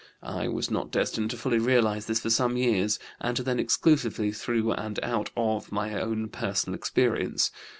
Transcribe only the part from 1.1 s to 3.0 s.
to fully realize this for some years